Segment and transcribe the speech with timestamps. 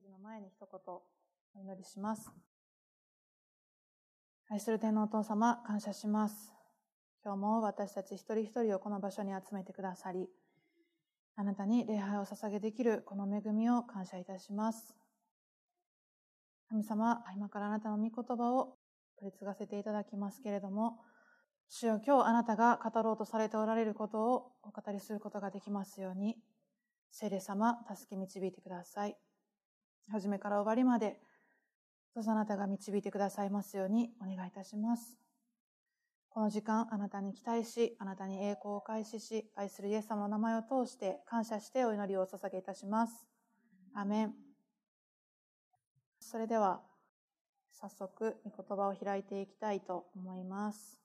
[0.00, 1.02] ージの前に一言お
[1.60, 2.30] 祈りします。
[4.48, 6.52] 愛する天皇お父様、感謝します。
[7.22, 10.26] 今日も私たち一人一人をこの場所に集めてくださり、
[11.36, 14.94] あなたに礼拝を捧げできるこの恵みを感謝いたします。
[16.70, 18.78] 神様、今からあなたの御言葉を
[19.18, 20.98] 取り継がせていただきますけれども、
[21.68, 26.36] 主よ今日あなたが語ろうとされておられることをお語りすることができますように、
[27.10, 29.16] 聖霊様、助け導いてください。
[30.10, 31.18] 初めから終わりまで、
[32.14, 35.16] どうぞあなたが導いてくださいますようにお願いいたします。
[36.28, 43.26] この時間、あなたに期待し、あなたに栄光を開始し、愛するイエス様の名前を通して感謝してお祈りをお捧げいたします。
[43.94, 44.34] アメン。
[46.20, 46.82] それでは、
[47.72, 51.00] 早速、御言葉を開いていきたいと思います。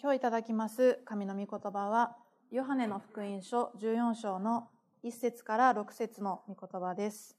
[0.00, 2.16] 今日いただきます神の御言葉は、
[2.50, 4.68] ヨハネの福音書14章の
[5.04, 7.36] 1節から6節の御言葉です。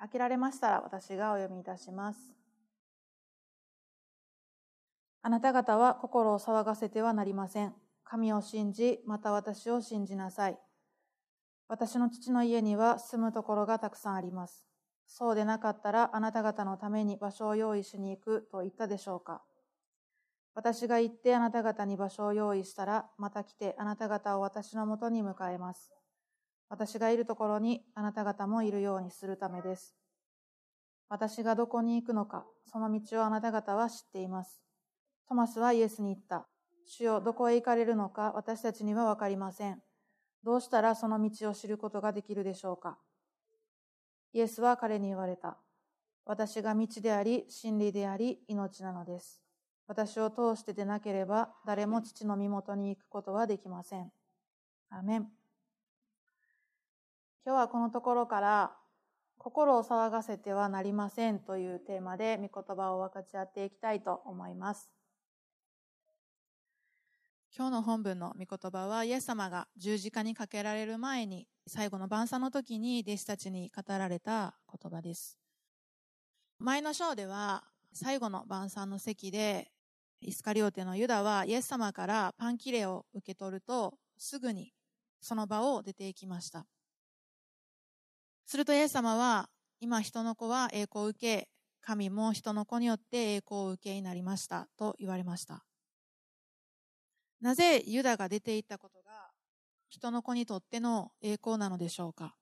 [0.00, 2.36] 飽きられましたら私がお読みいたします。
[5.22, 7.74] あなた方は心を騒がせてはなりません。
[8.04, 10.58] 神を信じ、また私を信じなさい。
[11.66, 14.64] 私の父の家には住むところがたくさんあります。
[15.08, 19.42] そうでなかったらあなた方のために場所を用意しに行くと言ったでしょうか。
[20.56, 25.92] 私が行ってあなた方に場所を用意したら、また来てあなた方を私のもとに迎えます。
[26.70, 29.94] 私がいるところにあなた方もいるようにするためです。
[31.10, 34.62] 私がどこに行くのか、その道をあなた方は知っています。
[35.28, 36.48] トマスはイエスに言った。
[36.86, 39.82] 主よ、どこへ行かれるのか私たちにはわかりません。
[40.42, 42.96] どうしたらその道を知ることができるでしょうか。
[44.32, 45.58] イエスは彼に言われた。
[46.24, 49.45] 私が道であり、真理であり、命なのです。
[49.88, 54.10] 私を通してでなければ、誰も父の身元に行くことはできません。
[54.90, 55.28] アメン。
[57.44, 58.76] 今日はこのところから、
[59.38, 64.90] 心を騒がせてはなりませんというテーマで御言葉を分かち合っていきたいと思います。
[67.56, 75.38] 今日の本文の御言葉は、イエス様が十字架にかけられる前に、最後の晩餐の時に弟子たちに語られた言葉です。
[76.58, 79.70] 前の章では、最後の晩餐の席で、
[80.20, 84.72] イスカリオテのユダはイエス様からパンキレを受け取ると、すぐに
[85.20, 86.66] その場を出て行きました。
[88.44, 89.48] するとイエス様は、
[89.80, 91.48] 今人の子は栄光を受け、
[91.80, 95.64] 神も人の子によって栄光を受けになりましたと言われました。
[97.40, 99.30] なぜユダが出て行ったことが
[99.88, 102.34] 人の子にとっての栄光なのでしょうか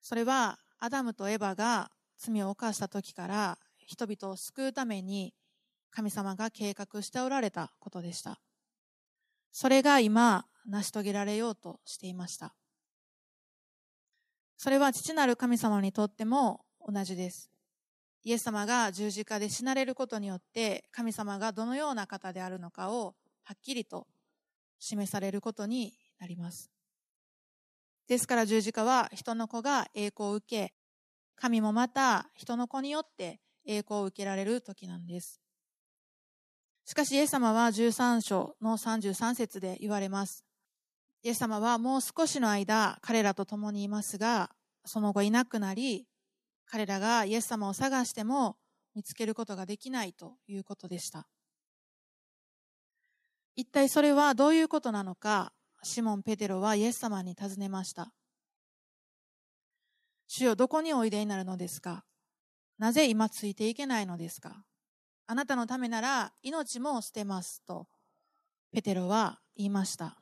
[0.00, 5.34] それはアダムとエバが罪を犯した時から人々を救うために
[5.90, 8.38] 神様が計画しておられたことでした。
[9.50, 12.54] それが今成し遂げられようとしていました。
[14.58, 17.50] それは父なる神様にとっても同じです。
[18.24, 24.06] イエス様が十字架で死なれることによって神様がどのような方であるのかをはっきりと
[24.78, 26.70] 示されることになります。
[28.06, 30.74] ですから十字架は人の子が栄光を受け、
[31.36, 35.40] 神もまた人の子によって栄光を受けられる時なんです。
[36.84, 40.42] しかしイエス様は13章の33節で言われます。
[41.22, 44.50] イエス様はもう少しの間彼らと共にいますが、
[44.86, 46.06] その後いなくなり、
[46.64, 48.56] 彼らがイエス様を探しても
[48.94, 51.28] 見つけることができないということでした。
[53.54, 55.52] 一体それはどういうことなのか、
[55.82, 58.12] シモン・ペテロはイエス様に尋ねました。
[60.26, 62.04] 主よどこにおいでになるのですか？
[62.78, 64.64] なぜ今ついていけないのですか？
[65.26, 67.86] あなたのためなら命も捨てますと、
[68.72, 70.16] ペテロは言いました。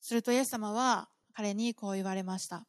[0.00, 2.66] するとイエス様は彼にこう言われました。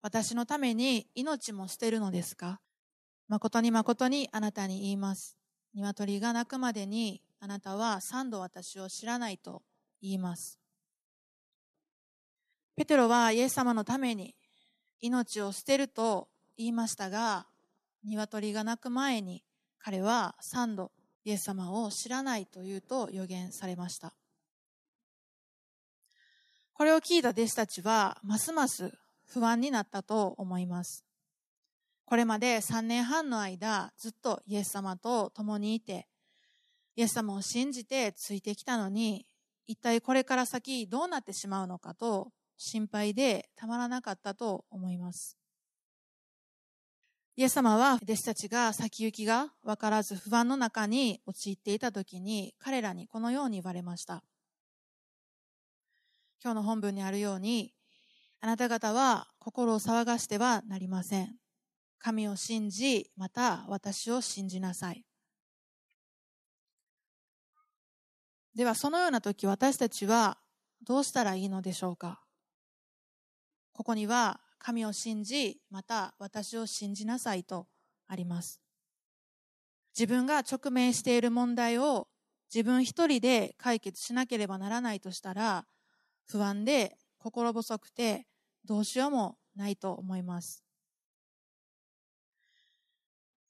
[0.00, 2.60] 私のために命も捨てるのですか？
[3.28, 5.36] 誠に誠にあなたに言います。
[5.74, 9.62] 鶏が鳴くまでにあなたは三度私を知らないと
[10.00, 10.58] 言います。
[12.76, 14.34] ペテロはイエス様のために
[15.00, 17.46] 命を捨てると言いましたが、
[18.04, 19.42] 鶏が鳴く前に
[19.78, 20.90] 彼は三度
[21.24, 24.14] イエス様を知らないというと予言されました。
[26.72, 28.92] これを聞いた弟子たちは、ますます
[29.26, 31.04] 不安になったと思います。
[32.04, 36.06] これまで3年半の間、ずっとイエス様と共にいて、
[36.96, 39.26] イエス様を信じてついてきたのに、
[39.66, 45.38] 一体これから先どうなってしまうのかと心配でたまらなかったと思います。
[47.36, 54.24] イエス様は弟子たちが先行きが分からず不安の中に陥っていた時に彼らにこのように言われました。
[56.42, 57.74] 今日の本文にあるように、
[58.40, 61.36] あなた方は心を騒がしてはなりません。
[61.98, 65.04] 神を信じ、また私を信じなさい。
[68.54, 70.38] では、そのような時、私たちは
[70.82, 72.20] どうしたらいいのでしょうか？
[73.78, 77.68] ここには、神を信じ、また私を信じなさいと
[78.08, 78.60] あります。
[79.96, 82.08] 自分が直面している問題を
[82.52, 85.64] 自分一人で解決しなければならないとしたら、
[86.24, 88.26] 不安で心細くて
[88.64, 90.64] どうしようもないと思います。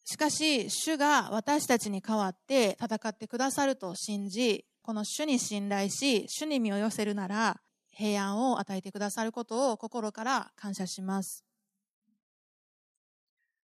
[0.04, 7.62] しかし、主が私たちに代わって戦ってくださると信じ、この主に信頼し、主に身を寄せるなら、
[7.98, 11.44] 平安を与えてくださることを心から感謝します。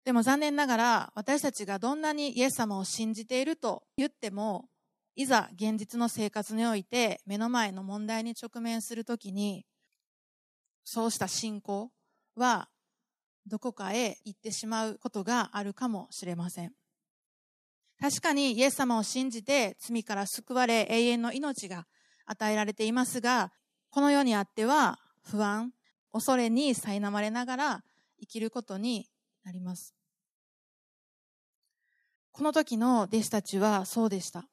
[0.05, 4.69] でも残念ながら、私たちがどんなにイエス様を信じていると言っても、
[5.15, 9.65] いざ現実の生活において目の前の問題に直面するときに、
[10.83, 11.93] そうした信仰
[12.35, 12.69] は
[13.47, 16.73] どこかへ行ってしまうことがあるかもしれません。
[18.01, 21.87] 確かにイエス様を信じて罪から救われ永遠の命が
[22.27, 23.53] 与えられていますが、
[23.95, 25.73] この世にあっては不安、
[26.13, 27.85] 恐れに苛まれながら
[28.19, 29.09] 生きることに
[29.45, 29.95] なります。
[32.33, 34.49] この時の弟子たちはそうでした。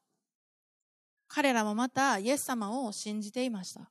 [1.28, 3.90] 彼らもまたイエス様を信じていました。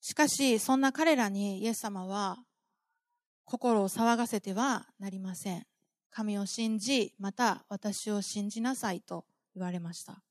[0.00, 2.38] しかし、そんな彼らにイエス様は
[3.44, 5.64] 心を騒がせてはなりません。
[6.10, 10.24] 神を信じ、また私を信じなさいと言われました。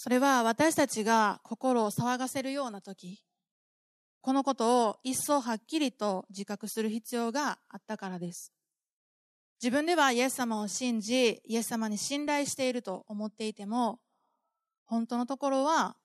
[0.00, 3.20] それは私たちが心を騒がせるような時、
[4.20, 8.52] このことを一層はっきりと自覚する必要があったからです。
[9.60, 13.98] 自分ではイエス様を信じ、イエス様に信頼していると思っていても、
[14.86, 15.96] 本当のところは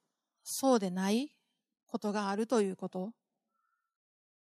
[0.44, 1.30] そうでない
[1.86, 3.12] ことがあるということ。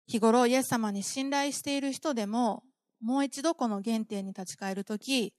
[0.07, 2.63] 日頃イエス様に信頼している人でも、
[2.99, 5.35] もう一度この原点に立ち返るとき、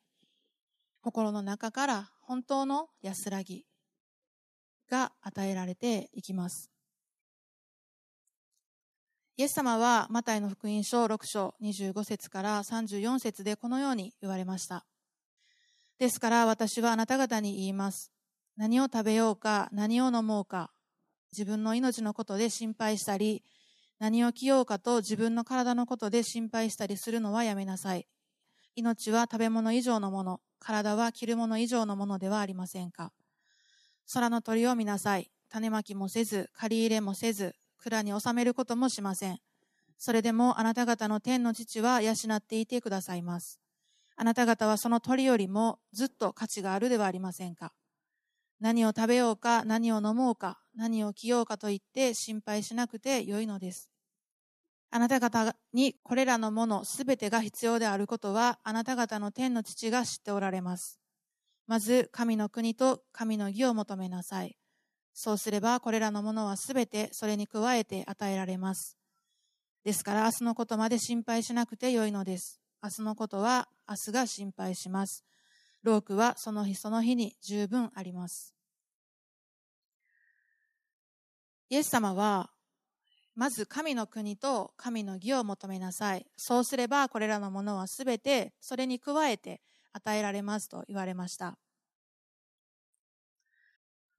[1.01, 3.65] 心の中から本当の安らぎ
[4.89, 6.71] が与えられていきます。
[9.37, 14.85] イエス様はマタイの福音書6章25節から34節でこのように言われました。
[15.99, 18.11] ですから私はあなた方に言います。
[18.55, 20.71] 何を食べようか、何を飲もうか、
[21.33, 23.43] 自分の命のことで心配したり、
[23.99, 28.07] 何を着ようかと自分の体のことで心配したりするのはやめなさい。
[28.75, 33.11] 命は食べ物以上のもの、体は着るもの以上のものではありませんか。
[34.11, 35.31] 空の鳥を見なさい。
[35.49, 39.39] 種まきもせず、借り入れもせず、蔵に収めることもしません。
[39.97, 43.59] それでもあなた方の天の父は養っていてくださいます。
[44.15, 47.73] あなた方はその鳥よりもずっと価値があるではありませんか。
[48.59, 53.89] 何を食べようか、何を飲もうか、何を着ようかと言って心配しなくてよいのです。
[54.91, 60.99] あなた方にこれらのものすべてが必要であることは、あなた方の天の父が知っておられます。
[61.67, 64.57] まず、神の国と神の義を求めなさい。
[65.17, 68.97] そうすればこれらのものはすべてそれに加えて与えられます。
[69.85, 72.59] ですから明日のことまで心配しなくてよいのです。
[72.83, 75.23] 明日のことは明日が心配します。
[75.83, 78.53] ロークはその日その日に十分あります。
[81.69, 82.51] イエス様は、
[83.36, 86.25] まず神の国と神の義を求めなさい。
[86.36, 89.62] そうすればこれらのものはすべてそれに加えて
[89.95, 91.57] 与えられますと言われました。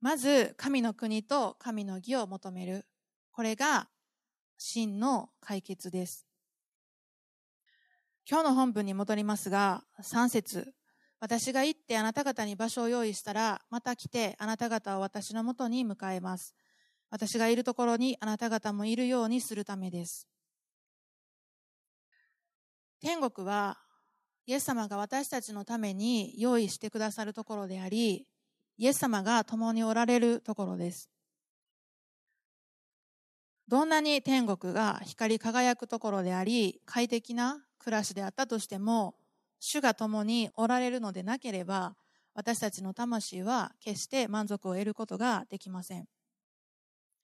[0.00, 2.87] まず、神の国と神の義を求める。
[3.30, 3.88] これが
[4.56, 6.26] 真の解決です。
[8.28, 10.73] 今日の本文に戻りますが、3節
[11.21, 16.54] 私が行ってあなた方に場所を用意したら、また来てあなた方を私のもとに迎えます。
[17.11, 20.26] 私がいるところにあなた方もいるようにするためです。
[23.00, 23.78] 天国は、
[24.47, 28.26] イエス様が私たちのために用意してくださるところであり、
[28.79, 31.11] イエス様が共におられるところです。
[33.67, 39.17] どんなに天国が光り輝くところであり、快適な暮らしであったとしても、
[39.59, 41.97] 主が共におられるのでなければ、
[42.33, 46.07] 私たちの魂は決して満足を得ることができません。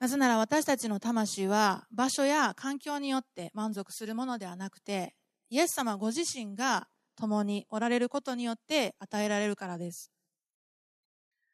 [0.00, 5.14] なぜなら私たちの魂は場所や環境によって満足するものではなくて、
[5.48, 10.10] イエス様ご自身が共におられることによって与えられるからです。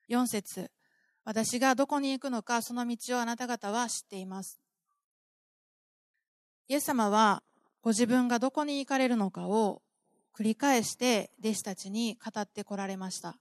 [0.08, 0.70] 4節
[1.24, 4.58] 私がどこに行くのか、その道をあなた方は知っています。
[6.68, 7.42] イエス様は
[7.82, 9.82] ご自分がどこに行かれるのかを
[10.34, 13.36] 繰り返して弟子たちに語ってこられました。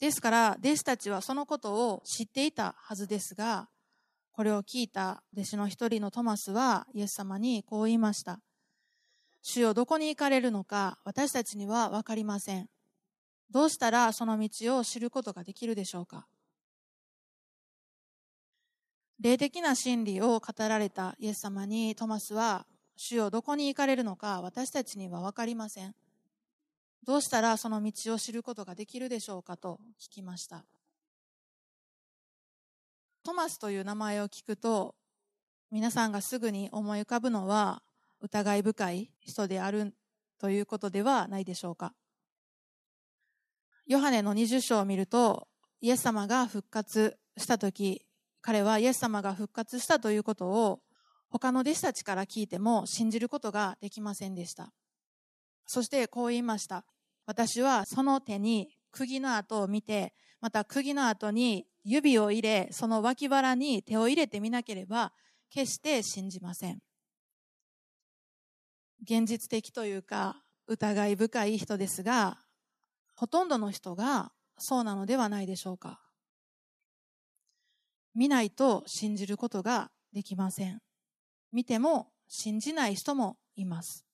[0.00, 3.68] ですから、弟子たちはそのことを知っていたはずですが、
[4.32, 8.40] これを聞いた弟子の一人のトマスはイエス様にこう言いました。
[9.48, 12.68] 主よどこに行かれるのか私たちにはわかりません。
[13.52, 16.26] どうしたらその道を知ることができるでしょうか？
[19.20, 25.94] 霊的な真理を語られたイエス様にトマスは、主よどこに行かれるのか私たちにはわかりません。
[27.06, 29.56] どうしたらその道を知ることができるでしょうか？
[29.56, 30.64] と聞きました。
[33.22, 34.96] トマスという名前を聞くと、
[35.70, 37.80] 皆さんがすぐに思い浮かぶのは
[38.20, 39.94] 疑い深い人である
[40.38, 41.94] ということではないでしょうか。
[43.86, 45.48] ヨハネの20章を見ると、
[45.80, 48.04] イエス様が復活した時、
[48.40, 50.80] 彼はイエス様が復活したということを
[51.28, 54.72] 他の弟子たちから聞いても信じることができませんでした。
[55.66, 56.84] そしてこう言いました。
[57.26, 65.12] 私はその手に釘の跡を見て、また釘の跡に指を入れ、その脇腹に手を入れてみなければ、
[65.50, 66.78] 決して信じません。
[69.02, 72.38] 現実的というか、疑い深い人ですが、
[73.14, 76.00] ほとんどの人がそうなのではないでしょうか。
[78.14, 80.80] 見ないと信じることができません。
[81.52, 84.04] 見ても信じない人もいます。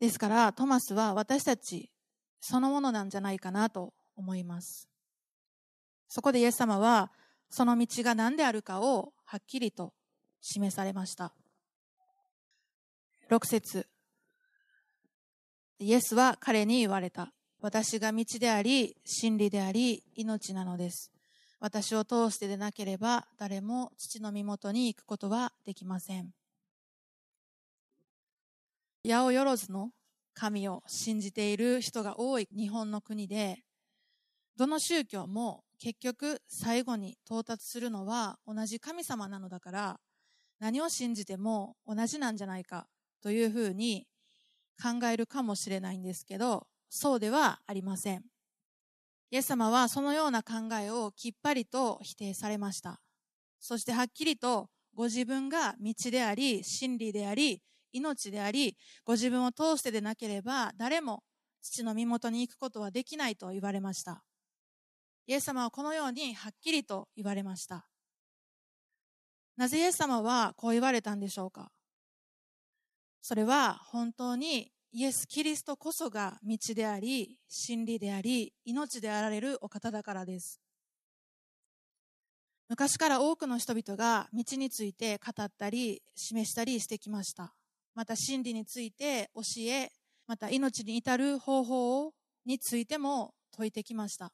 [0.00, 1.90] ですからトマスは私たち
[2.40, 4.88] そのものなんじゃないかなと思います。
[6.08, 7.12] そこでイエス様は
[7.50, 9.94] その道が何であるかをはっきりと
[10.40, 11.32] 示されました。
[13.32, 13.86] 6節
[15.78, 17.32] イエスは彼に言われた。
[17.62, 21.10] 私が道であり、真理であり、命なのです。
[21.58, 26.34] 私を通してでなければ誰も父の身元に行くことはできません。
[29.02, 29.92] 八百万の
[30.34, 33.64] 神を信じている人が多い日本の国で、
[34.58, 40.00] どの宗教も結局最後に到達するのは同じ神様なのだから、
[40.60, 42.86] 何を信じても同じなんじゃないか
[43.22, 44.06] というふうに
[44.82, 48.24] 考えるかもしれないんですけど、そうではありません。
[49.30, 53.00] イエス様はそのような考えをきっぱりと否定されました。
[53.58, 57.62] そしてはっきりとご自分が道であり、真理であり、
[57.92, 61.22] 命であり、ご自分を通してでなければ誰も
[61.62, 64.24] 父の身元に行くことはできないと言われました。
[65.26, 67.86] イエス様はこのようにはっきりと言われました。
[69.56, 71.70] なぜイエス様はこう言われたんでしょうか？
[73.22, 80.60] それは本当にイエス・キリストこそが道であり、真理であり、命であられるお方だからです。
[82.68, 87.54] 昔から多くの人々が道について語ったり、示したりしてきました。
[87.94, 89.92] また真理について教え、
[90.26, 92.12] また命に至る方法
[92.44, 94.32] についても説いてきました。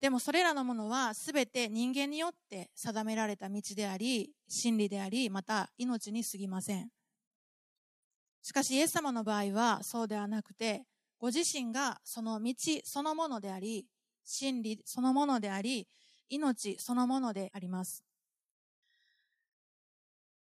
[0.00, 6.97] でもそれらのものは全て人間によって定められた道であり、真理であり、また命に過ぎません。
[8.48, 10.86] しかしイエス様の場合はそうではなくて、
[11.18, 13.84] ご自身がその道そのものであり、
[14.24, 15.86] 真理そのものであり、
[16.30, 18.02] 命そのものであります。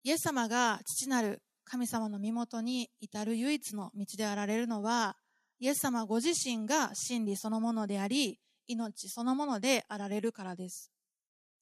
[0.03, 5.17] イエス様が父なる神様の身元に至る唯一の道であられるのは、
[5.59, 10.93] イエス様ご自身が真理そのものであり、命そのものであられるからです。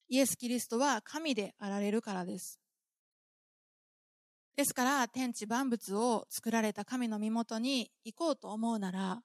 [0.09, 2.59] イエス・キリストは神であられるからです。
[4.55, 9.21] ですから、天地万物を作られた神の身元に行こうと思うなら、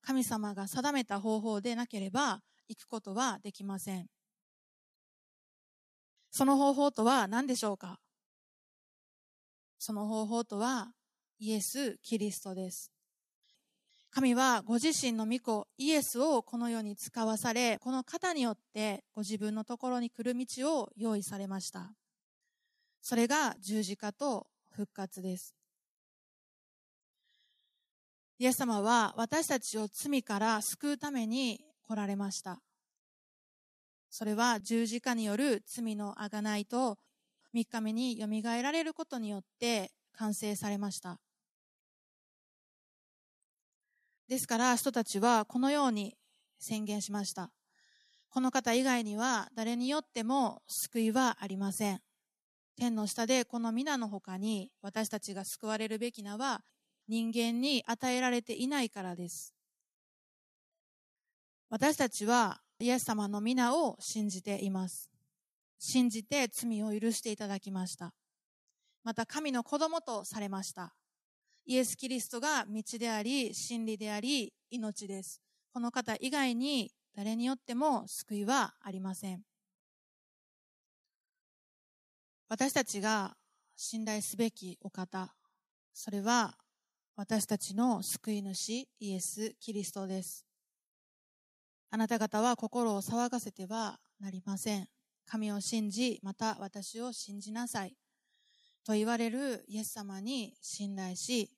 [0.00, 4.06] 神様が定めた方法でなければ行くことはできません。
[6.30, 8.00] その方法とは何でしょうか？
[9.78, 10.92] その方法とは
[11.38, 12.90] イエス・キリストです。
[14.10, 21.92] 神はご自身の御子イエスをこの世に使わされ、この方によってご自分のところに来る道を用意されました。
[23.02, 25.54] それが十字架と復活です。
[28.38, 32.60] イエス様は私たちを罪から救うために来られました。
[34.10, 36.98] それは十字架による罪のあがないと
[37.54, 41.20] 3日目によみがえられることによって完成されました。
[44.28, 46.16] ですから人たちはこのように
[46.58, 47.50] 宣言しました。
[48.30, 52.03] この方以外には誰によっても救いはありません。
[52.76, 56.62] 天の下でこの皆の他に私たちが救われるべき名は
[57.08, 59.54] 人間に与えられていないからです。
[61.70, 65.10] 私たちはイエス様の皆を信じています。
[65.78, 68.12] 信じて罪を許していただきました。
[69.04, 70.94] また神の子供とされました。
[71.66, 75.40] イエス・キリストが道であり、真理であり、命です。
[75.72, 79.42] この方以外に誰によっても救いはありません。
[82.54, 83.34] 私たちが
[83.74, 85.34] 信頼すべきお方、
[85.92, 86.54] それは
[87.16, 90.46] 私たちの救い主イエス・キリストです。
[91.90, 94.86] あなた方は心を騒がせてはなりません。
[95.26, 97.96] 神を信じ、また私を信じなさい。
[98.86, 101.50] と言われるイエス様に信頼し、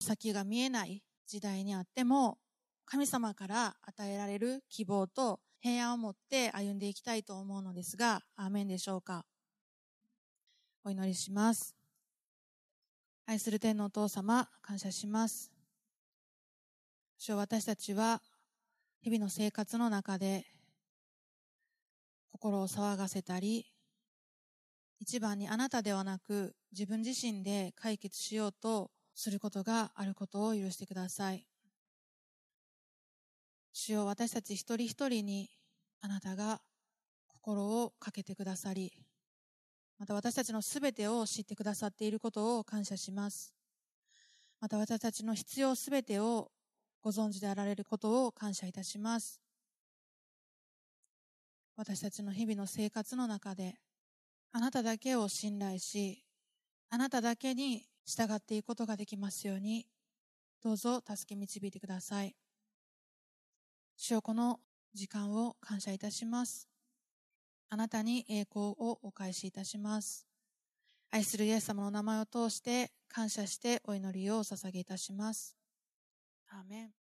[0.00, 2.38] 先が見えない時代にあっても、
[2.86, 9.24] 神様から与えられる希望と平安を持って歩んでいきたいと思うのですが、アーメンでしょうか？
[10.82, 11.74] お祈りします。
[13.26, 15.52] 愛する天のお父様、感謝します。
[17.18, 18.22] 主私たちは
[19.02, 20.46] 日々の生活の中で
[22.32, 23.66] 心を騒がせたり、
[25.00, 31.46] 一番にあなたではなく自分自身で解決しようとすることがあることを許してください。
[33.74, 35.50] 主よ私たち一人一人に
[36.00, 36.62] あなたが
[37.28, 38.94] 心をかけてくださり、
[40.00, 43.52] また私たちのすべてを知ってくださっていることを感謝します。
[44.58, 46.50] また私たちの必要すべてを
[47.02, 49.42] ご存知であられることを感謝いたします。
[51.76, 53.74] 私たちの日々の生活の中で、
[54.52, 56.24] あなただけを信頼し、
[56.88, 59.86] あなただけに従っていくことができますように、
[60.62, 62.34] どうぞ助け導いてください。
[63.98, 64.60] 主よこの
[64.94, 66.69] 時間を感謝いたします。
[67.72, 70.26] あなたに栄光をお返しいたします。
[71.12, 75.56] 愛するイエス様の名前を通して感謝してお祈りをお捧げいたします。
[76.48, 76.99] アーメン